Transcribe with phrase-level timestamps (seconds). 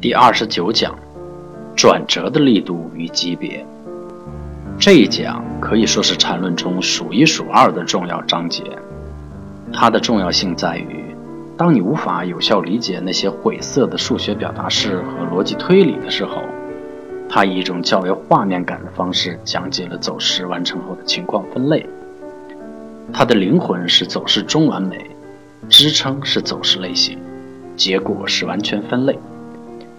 [0.00, 0.96] 第二十九讲：
[1.74, 3.66] 转折的力度与级别。
[4.78, 8.62] 这一讲可以说是禅论中数一数二的重要章节。
[9.72, 11.04] 它的重要性在于，
[11.56, 16.44] 当你无法有效理解那些晦涩的数学表达式和逻辑推理的时候，
[17.28, 21.84] 它以一种较为画面感的方式讲解了走势完成后的情况分类。
[23.12, 25.10] 它的灵魂是走势中完美，
[25.68, 27.18] 支撑是走势类型，
[27.74, 29.18] 结果是完全分类。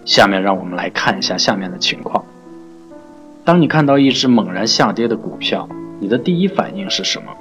[0.04, 2.24] 下面让我们来看一下下面的情况。
[3.44, 5.68] 当你看到一只猛然下跌的股票，
[5.98, 7.32] 你的第一反应是什么？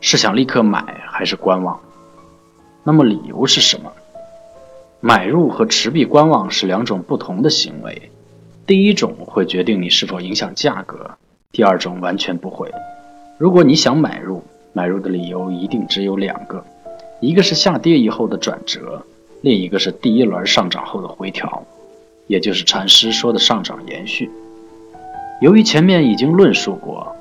[0.00, 1.80] 是想立刻买还是观望？
[2.82, 3.92] 那么理由是什么？
[5.00, 8.10] 买入和持币观望是两种不同的行为。
[8.66, 11.10] 第一种会决定你是否影响价格，
[11.52, 12.70] 第二种完全不会。
[13.38, 14.42] 如果你想买入，
[14.72, 16.64] 买入的理由一定只有两个：
[17.20, 19.02] 一个是下跌以后的转折，
[19.42, 21.64] 另一个是第一轮上涨后的回调。
[22.26, 24.30] 也就是禅师说的上涨延续。
[25.40, 27.14] 由于前面已经论述过，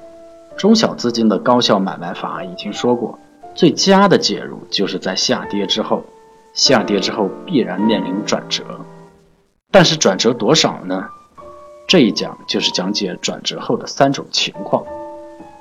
[0.55, 3.17] 中小资金的高效买卖法已经说过，
[3.55, 6.03] 最佳的介入就是在下跌之后，
[6.53, 8.63] 下跌之后必然面临转折。
[9.71, 11.07] 但是转折多少呢？
[11.87, 14.85] 这一讲就是讲解转折后的三种情况。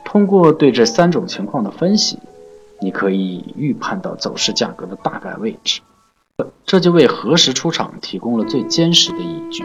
[0.04, 2.18] 通过对这三种情况的分析，
[2.80, 5.80] 你可以预判到走势价格的大概位置。
[6.72, 9.62] 这就为何时出场提供了最坚实的依据。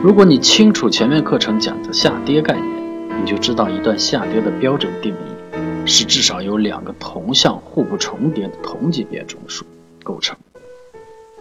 [0.00, 9.62] 如果你清楚前面课程讲的下跌概念，你就知道一段下跌的标准定义是至少有两个同向互不重叠的同级别中枢
[10.04, 10.36] 构成，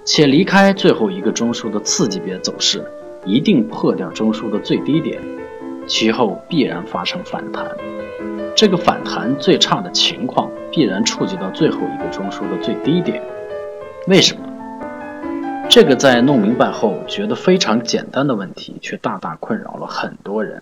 [0.03, 2.83] 且离开最后一个中枢的次级别走势
[3.23, 5.21] 一定破掉中枢的最低点，
[5.85, 7.63] 其后必然发生反弹。
[8.55, 10.49] 这个反弹最差的情况。
[10.75, 13.21] 必然触及到最后一个中枢的最低点，
[14.05, 14.43] 为什么？
[15.69, 20.61] 这个在弄明白后觉得非常简单的问题，却大大困扰了很多人。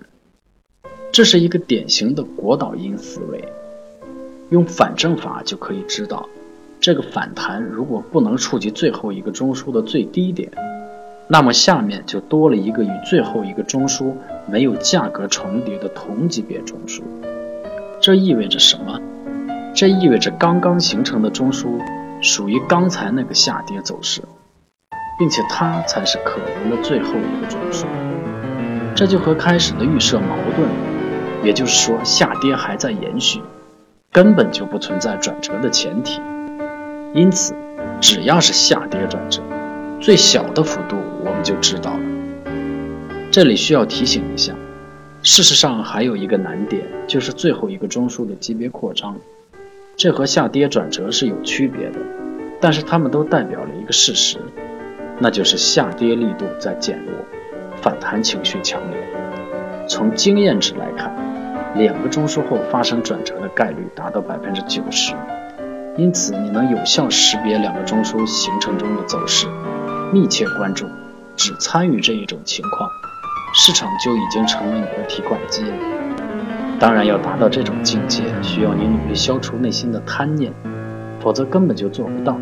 [1.12, 3.44] 这是一个典型的国导因思维，
[4.52, 6.30] 用反证法就可以知道，
[6.80, 10.52] 这个反弹如果不能触及最后一个中枢的最低点，
[11.28, 14.14] 那么下面就多了一个与最后一个中枢
[14.48, 17.02] 没有价格重叠的同级别中枢。
[18.00, 19.02] 这意味着什么？
[19.74, 21.80] 这意味着刚刚形成的中枢
[22.22, 24.22] 属于刚才那个下跌走势，
[25.18, 27.86] 并且它才是可能的最后一个中枢。
[28.94, 30.70] 这就和开始的预设矛盾，
[31.44, 33.42] 也就是说下跌还在延续，
[34.12, 36.22] 根本就不存在转折的前提。
[37.16, 37.56] 因此，
[38.00, 39.42] 只要是下跌转折，
[40.00, 42.04] 最小的幅度我们就知道了。
[43.32, 44.54] 这里需要提醒一下，
[45.24, 49.16] 事实上还有一个难点，就是最后一个中枢的级别扩张。
[49.98, 52.00] 这和下跌转折是有区别的，
[52.60, 54.38] 但是它们都代表了一个事实，
[55.20, 57.14] 那就是下跌力度在减弱，
[57.82, 59.00] 反弹情绪强烈。
[59.88, 61.14] 从经验值来看，
[61.76, 65.14] 两个中枢后发生转折的概率达到百分之九十，
[65.98, 69.48] 因此你能有效识别两个中枢形成中的走势，
[70.12, 70.88] 密切关注，
[71.36, 72.90] 只参与这一种情况，
[73.54, 75.76] 市场就已经成为你的提款机了。
[76.82, 80.52] 当然，要达到这种境界，需要你努力消除内心的贪念，
[81.20, 82.36] 否则根本就做不到。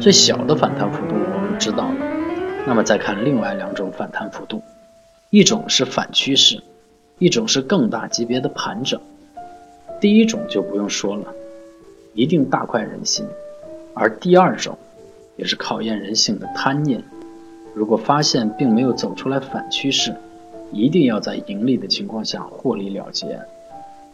[0.00, 1.94] 最小的反弹幅度我们知道了，
[2.66, 4.60] 那么再看另外两种反弹幅度，
[5.30, 6.60] 一种是反趋势，
[7.20, 9.00] 一种是更大级别的盘整。
[10.00, 11.32] 第一种就不用说了，
[12.12, 13.24] 一定大快人心；
[13.94, 14.76] 而第二种，
[15.36, 17.04] 也是考验人性的贪念。
[17.72, 20.12] 如果发现并没有走出来反趋势，
[20.72, 23.40] 一定要在盈利的情况下获利了结，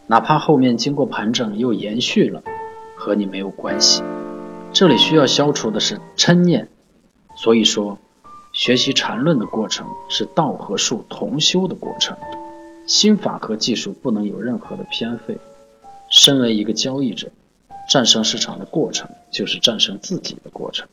[0.07, 2.41] 哪怕后面经过盘整又延续了，
[2.95, 4.01] 和你没有关系。
[4.73, 6.67] 这里需要消除的是嗔念。
[7.35, 7.99] 所以说，
[8.51, 12.17] 学习禅论的过程是道和术同修的过程，
[12.87, 15.37] 心法和技术不能有任何的偏废。
[16.09, 17.29] 身为一个交易者，
[17.89, 20.87] 战胜市场的过程就是战胜自己的过程，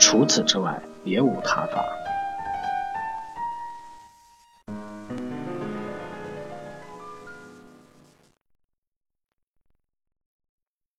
[0.00, 1.84] 除此之外别无他法。